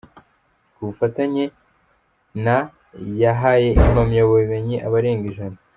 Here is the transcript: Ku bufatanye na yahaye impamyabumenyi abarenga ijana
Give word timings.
Ku 0.73 0.81
bufatanye 0.87 1.43
na 2.45 2.57
yahaye 3.23 3.69
impamyabumenyi 3.87 4.77
abarenga 4.87 5.25
ijana 5.31 5.57